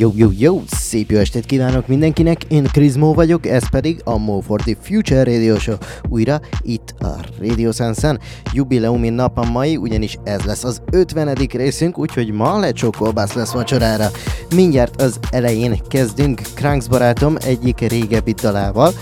[0.00, 0.62] Jó, jó, jó!
[0.70, 5.24] Szép jó estét kívánok mindenkinek, én Krizmó vagyok, ez pedig a Mo for the Future
[5.24, 5.76] Radio Show.
[6.08, 8.20] Újra itt a Radio Sensen.
[8.52, 11.34] Jubileumi nap a mai, ugyanis ez lesz az 50.
[11.34, 14.10] részünk, úgyhogy ma lecsó kolbász lesz vacsorára.
[14.54, 18.92] Mindjárt az elején kezdünk Kranks barátom egyik régebbi dalával.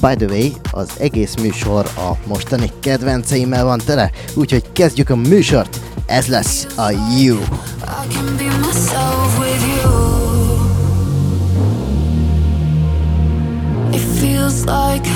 [0.00, 5.80] By the way, az egész műsor a mostani kedvenceimmel van tele, úgyhogy kezdjük a műsort.
[6.06, 7.38] Ez lesz a You.
[7.38, 9.35] I can be myself
[14.56, 15.06] feels like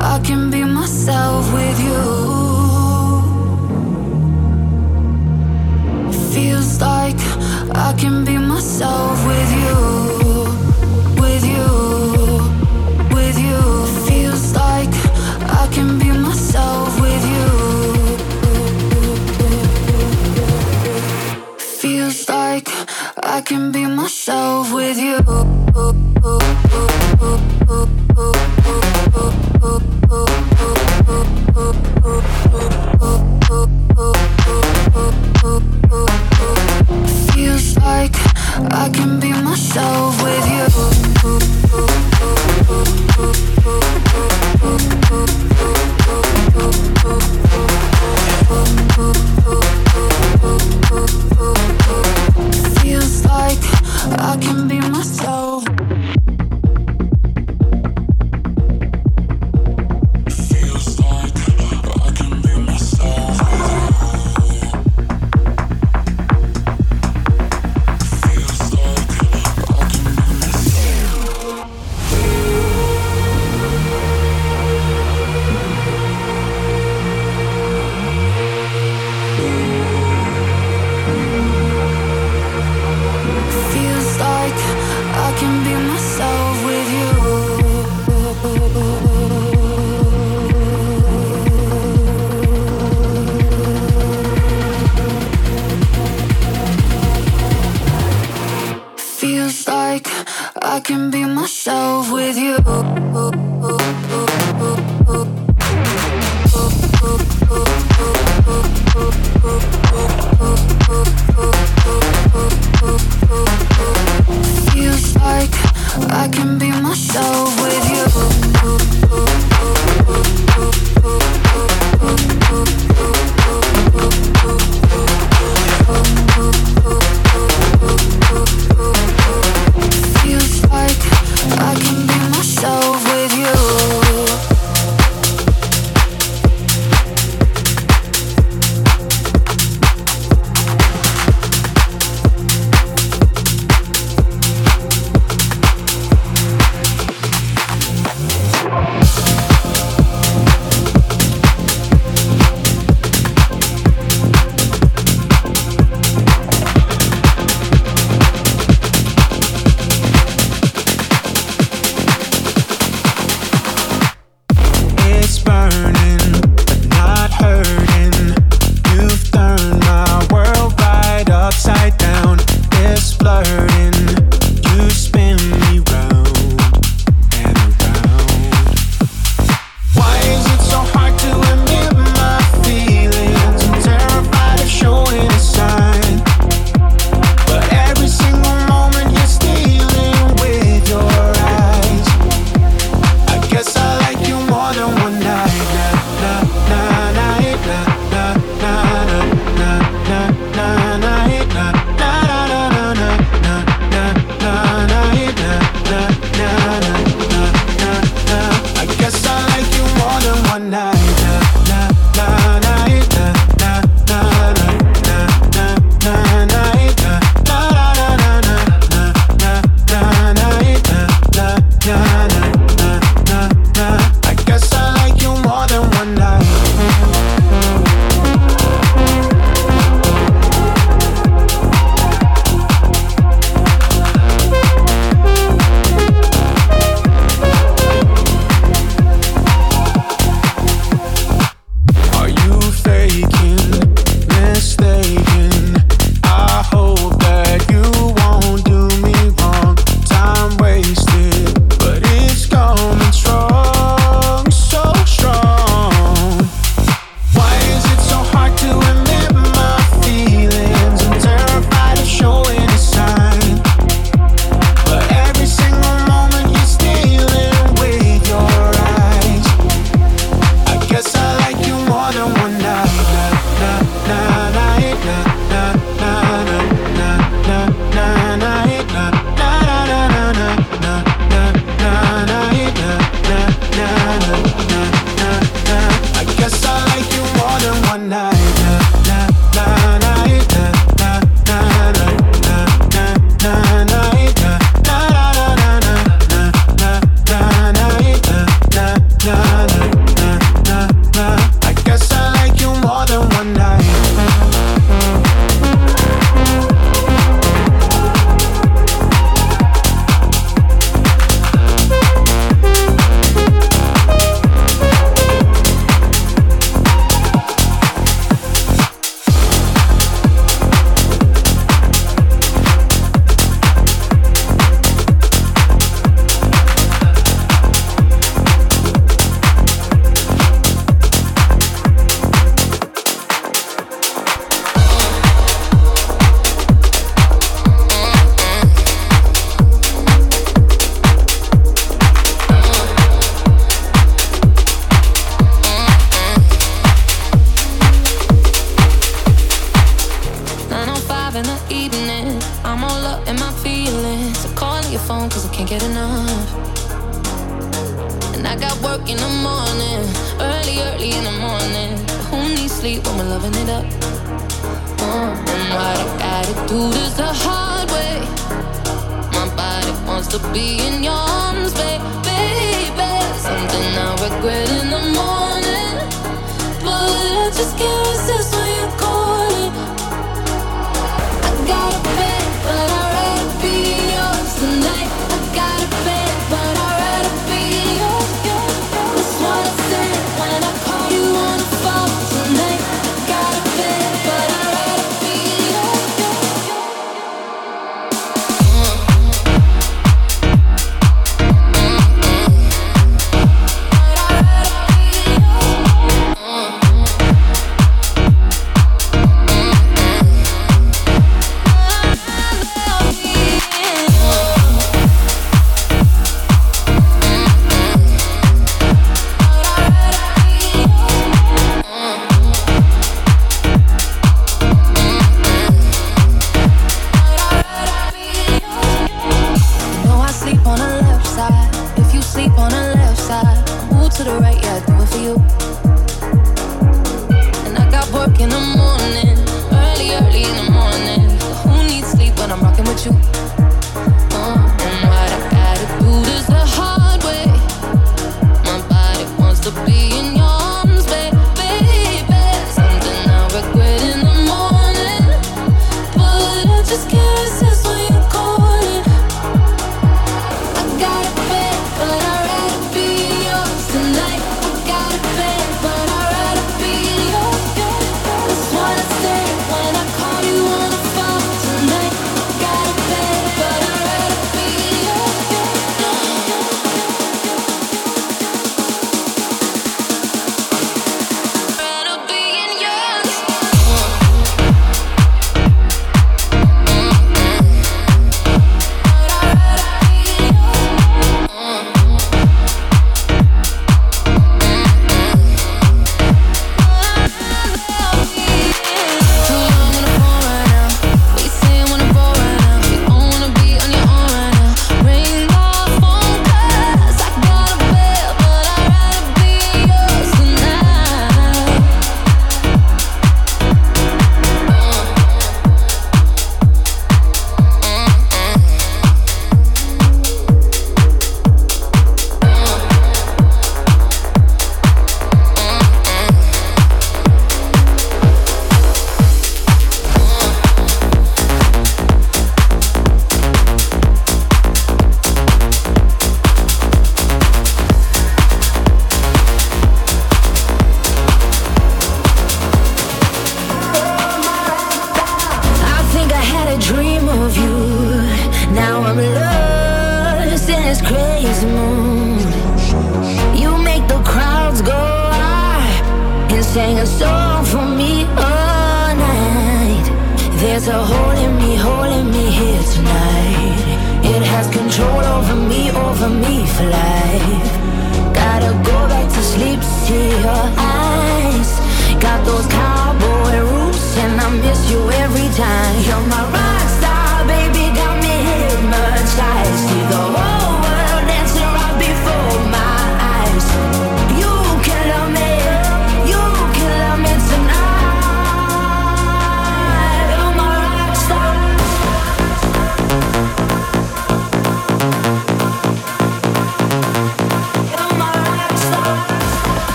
[0.00, 2.02] I can be myself with you.
[6.32, 7.20] Feels like
[7.74, 9.76] I can be myself with you.
[11.20, 11.68] With you.
[13.14, 13.60] With you.
[14.06, 14.94] Feels like
[15.60, 17.46] I can be myself with you.
[21.80, 22.68] Feels like
[23.22, 25.18] I can be myself with you.
[25.18, 25.76] Feels like
[26.42, 28.18] I can be myself with
[28.74, 28.85] you.
[54.18, 55.75] I can be myself.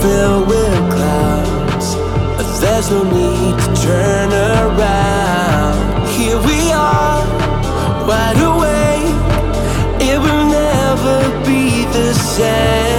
[0.00, 1.96] filled with clouds.
[2.60, 6.06] There's no need to turn around.
[6.08, 7.20] Here we are,
[8.06, 9.16] wide awake.
[10.10, 12.89] It will never be the same.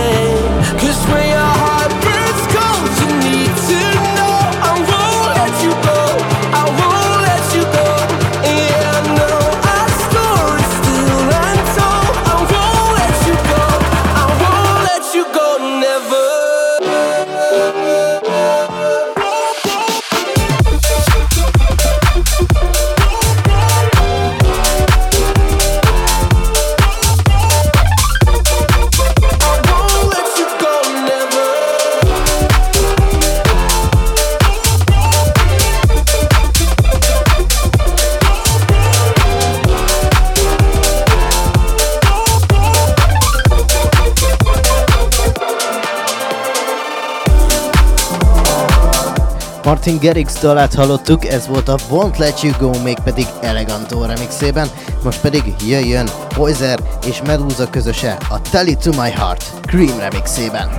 [49.72, 54.68] Martin Garrix dalát hallottuk, ez volt a Won't Let You Go, mégpedig Elegantor remixében,
[55.04, 60.70] most pedig jöjjön Poiser és Medusa közöse a Tell It To My Heart Cream remixében.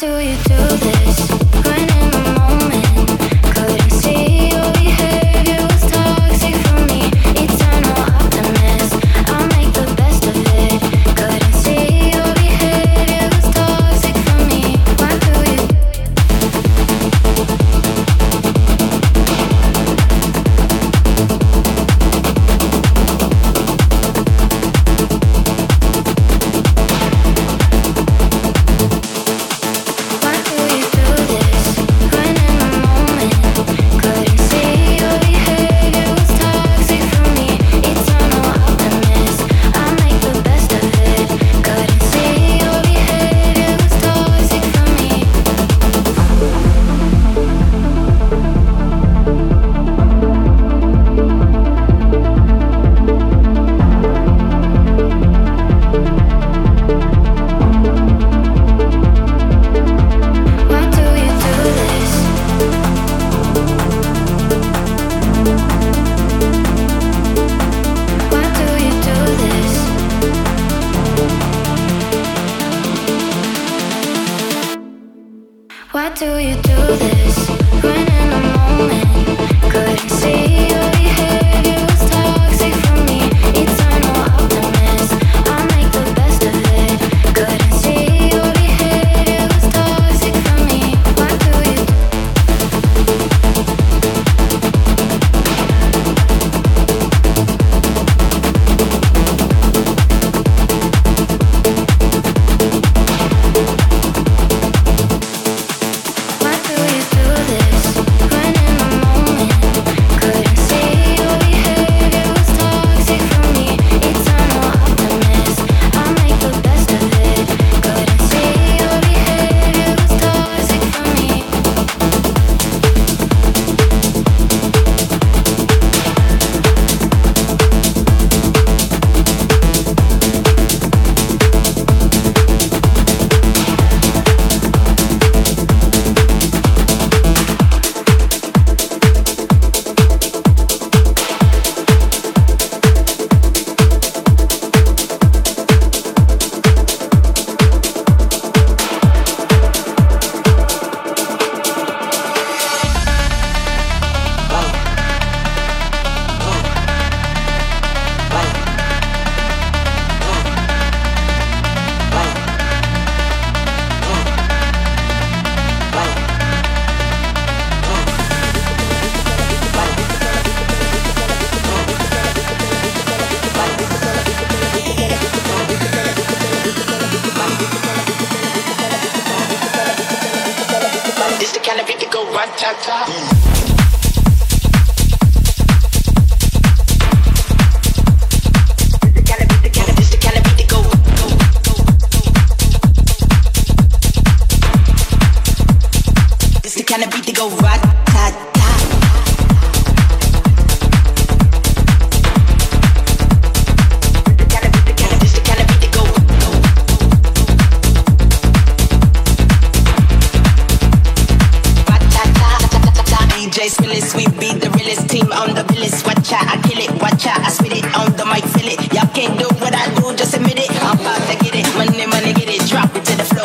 [0.00, 1.09] do you do this?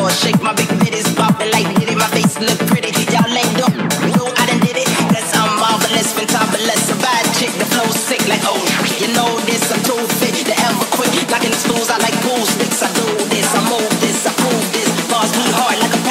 [0.06, 2.90] Shake my big titties, popping like did My face look pretty.
[3.14, 4.88] Y'all no, I did it.
[7.58, 8.42] The flow sick like.
[8.46, 8.58] Oh,
[9.02, 10.36] you know this, I'm too fit.
[11.30, 12.82] Knocking these fools, like pool sticks.
[12.82, 14.34] I do this, I move this, I
[14.72, 14.90] this.
[15.10, 16.02] Bars hard like a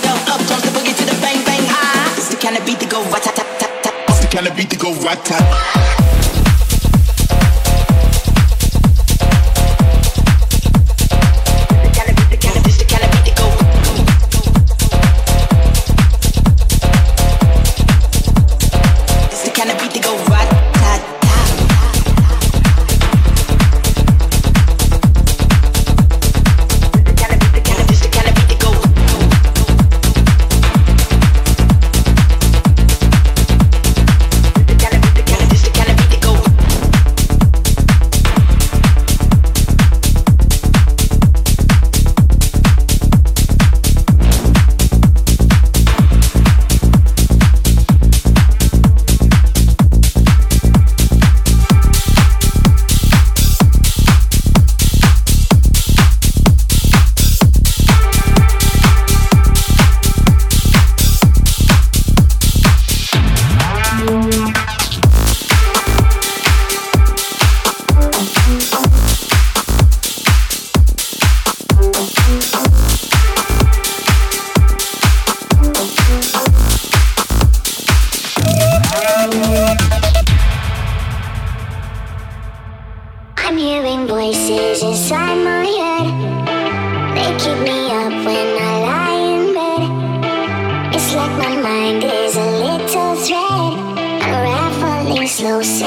[0.00, 1.64] go up, the to the bang bang.
[1.68, 2.14] Ah.
[2.16, 3.00] It's the kind of beat to go.
[3.02, 6.01] It's the kind of beat to go rat.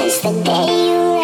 [0.10, 1.15] since the day you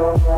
[0.00, 0.28] I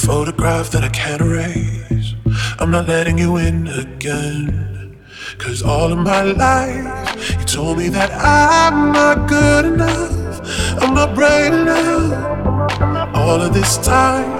[0.00, 2.14] photograph that I can't erase.
[2.58, 4.96] I'm not letting you in again.
[5.38, 10.40] Cause all of my life, you told me that I'm not good enough.
[10.82, 13.14] I'm not brave enough.
[13.14, 14.30] All of this time,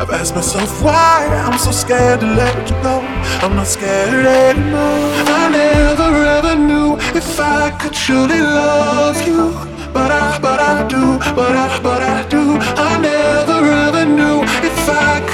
[0.00, 3.00] I've asked myself why I'm so scared to let you go.
[3.42, 5.08] I'm not scared anymore.
[5.40, 11.18] I never ever knew if I could truly love you but I, but I do,
[11.34, 12.58] but I, but I do.
[12.60, 13.17] I never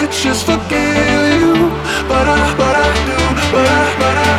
[0.05, 1.55] could just forgive you,
[2.09, 3.17] but I, but I do,
[3.53, 4.34] but I, but Kedves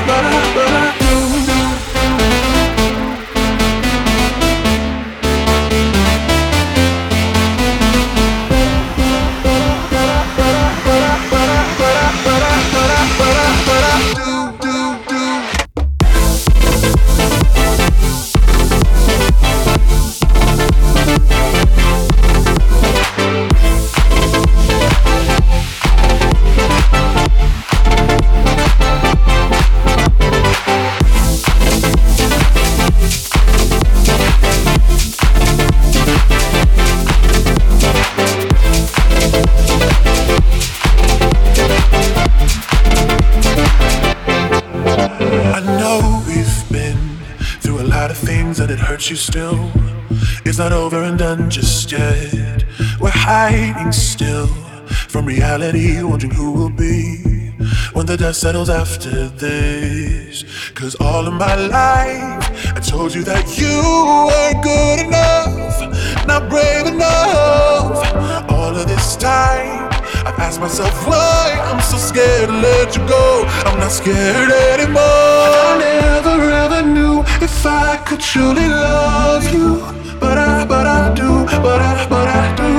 [55.71, 57.17] humanity, wondering who will be
[57.93, 60.43] when the dust settles after this.
[60.73, 63.81] Cause all of my life, I told you that you
[64.29, 67.97] weren't good enough, not brave enough.
[68.51, 69.89] All of this time,
[70.25, 73.45] I've asked myself why I'm so scared to let you go.
[73.65, 75.01] I'm not scared anymore.
[75.01, 79.79] I never ever knew if I could truly love you,
[80.19, 82.74] but I, but I do, but I, but I do.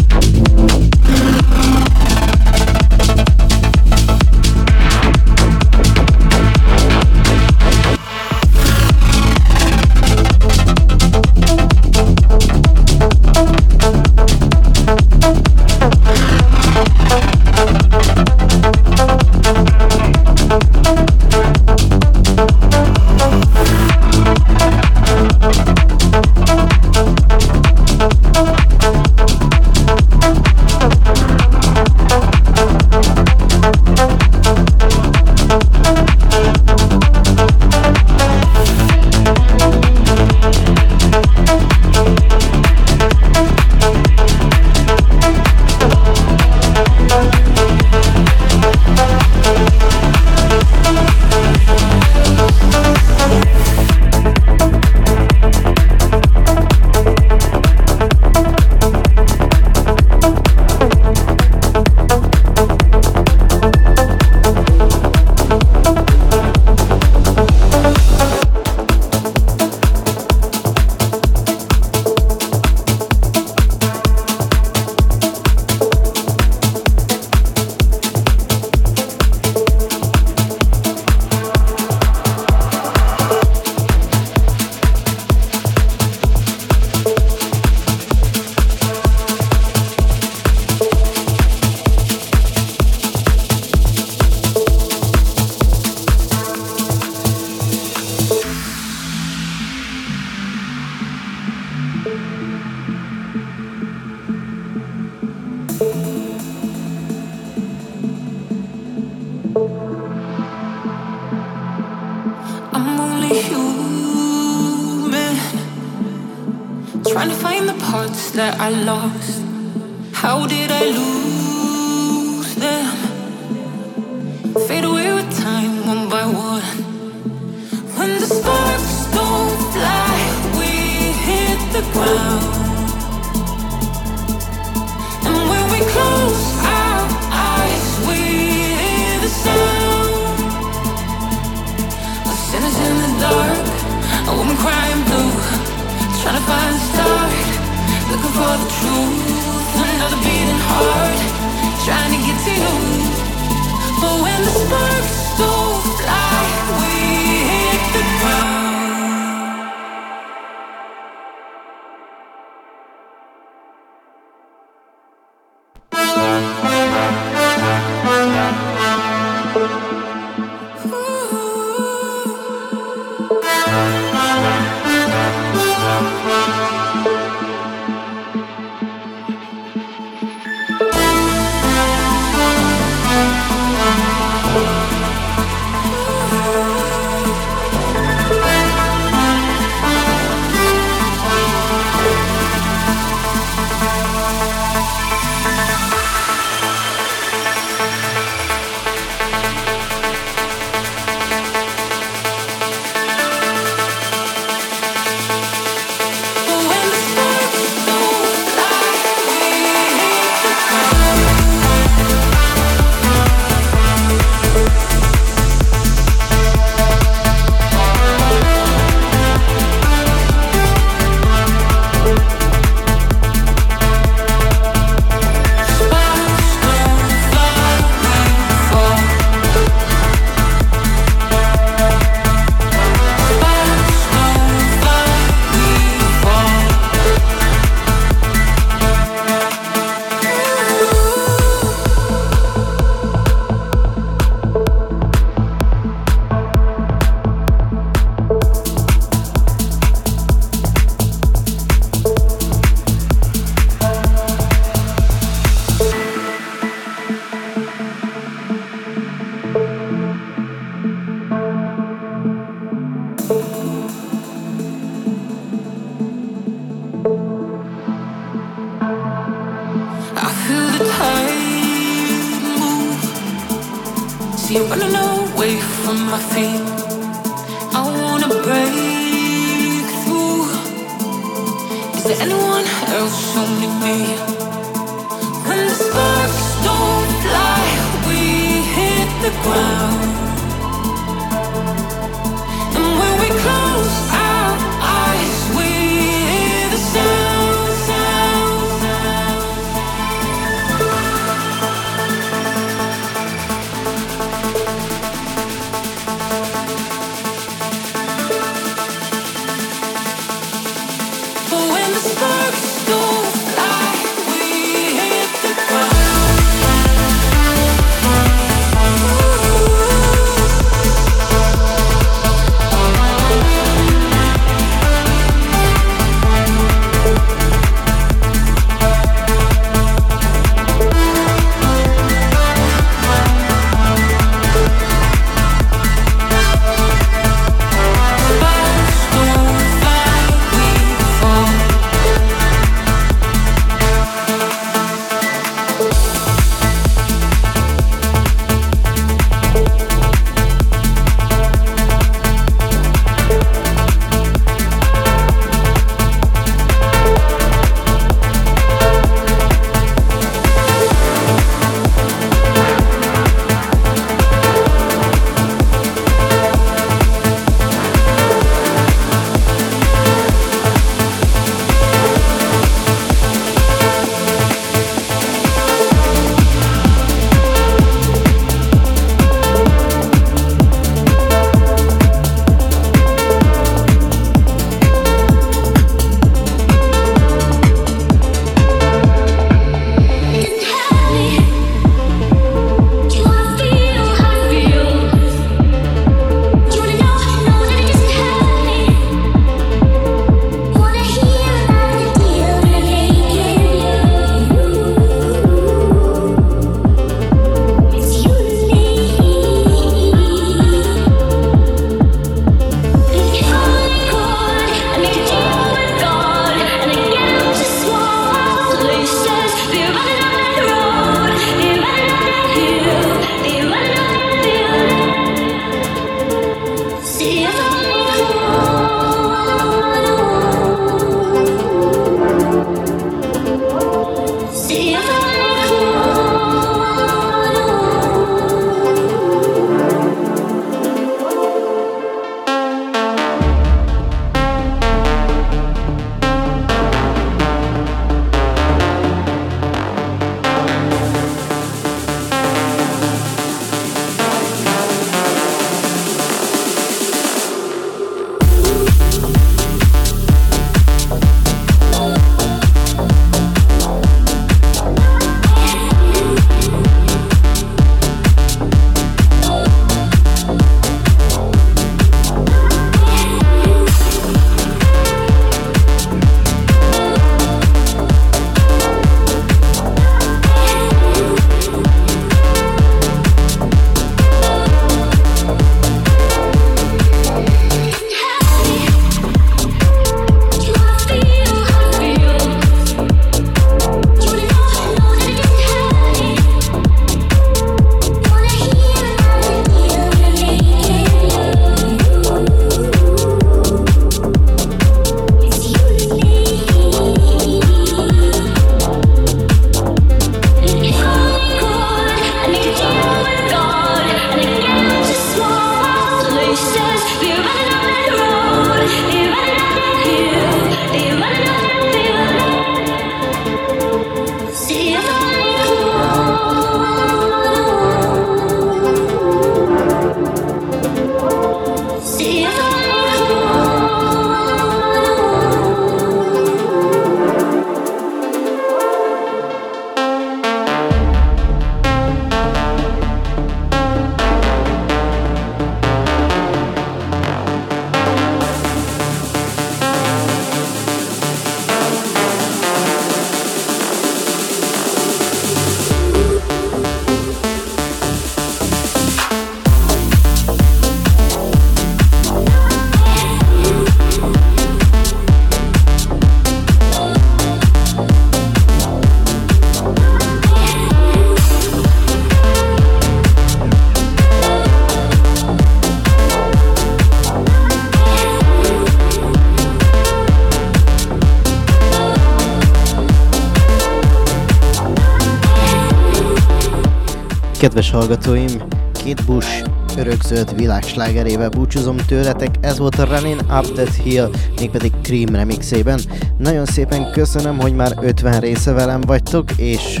[587.94, 589.64] Hallgatóim, két Bush
[589.96, 596.00] örökzöld világslágerével búcsúzom tőletek, ez volt a Running Up That Hill, mégpedig Cream remixében.
[596.38, 600.00] Nagyon szépen köszönöm, hogy már 50 része velem vagytok, és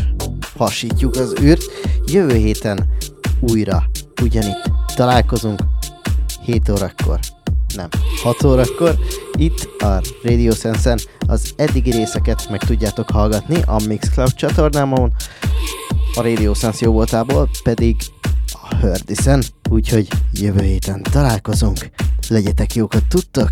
[0.56, 1.62] hasítjuk az űrt.
[2.06, 2.88] Jövő héten
[3.40, 3.84] újra
[4.22, 5.60] ugyanitt találkozunk.
[6.42, 7.18] 7 órakor,
[7.76, 7.88] nem,
[8.22, 8.98] 6 órakor,
[9.38, 15.12] itt a Radio Sense-en az eddigi részeket meg tudjátok hallgatni a Mixcloud csatornámon,
[16.16, 17.96] a Radio Sense jó voltából pedig
[18.52, 21.90] a Hördiszen, úgyhogy jövő héten találkozunk.
[22.28, 23.50] Legyetek jókat tudtok,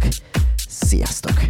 [0.68, 1.41] sziasztok!